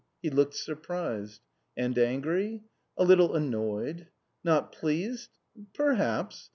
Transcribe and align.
"He 0.23 0.31
looked 0.31 0.55
surprised." 0.55 1.41
"And 1.77 1.95
angry?" 1.95 2.63
"A 2.97 3.03
little 3.05 3.35
annoyed." 3.35 4.07
"Not 4.43 4.71
pleased?" 4.71 5.29
"Perhaps!" 5.75 6.49